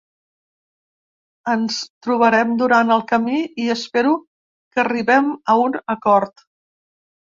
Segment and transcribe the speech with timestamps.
[1.55, 1.75] Ens
[2.07, 6.49] trobarem durant el camí i espero que arribem a un acord.